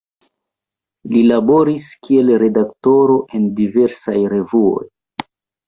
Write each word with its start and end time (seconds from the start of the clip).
Li 1.15 1.21
laboris 1.31 1.91
kiel 2.07 2.33
redaktoro 2.45 3.21
en 3.41 3.47
diversaj 3.63 4.19
revuoj. 4.35 4.85